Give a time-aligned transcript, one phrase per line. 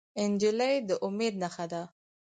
[0.31, 1.83] نجلۍ د امید نښه ده.